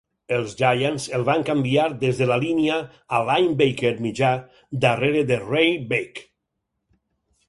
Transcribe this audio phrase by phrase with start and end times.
[0.35, 2.77] Els Giants el van canviar des de la línia
[3.17, 4.31] a linebacker mitjà
[4.87, 6.23] darrere de Ray Beck.